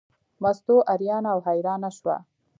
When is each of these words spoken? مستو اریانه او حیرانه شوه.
مستو 0.43 0.75
اریانه 0.93 1.29
او 1.33 1.39
حیرانه 1.47 1.89
شوه. 1.97 2.15